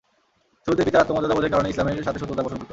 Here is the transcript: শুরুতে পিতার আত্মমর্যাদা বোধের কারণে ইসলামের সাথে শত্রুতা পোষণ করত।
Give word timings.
শুরুতে 0.67 0.85
পিতার 0.85 1.01
আত্মমর্যাদা 1.03 1.35
বোধের 1.37 1.53
কারণে 1.53 1.69
ইসলামের 1.69 2.05
সাথে 2.07 2.19
শত্রুতা 2.21 2.43
পোষণ 2.43 2.57
করত। 2.57 2.69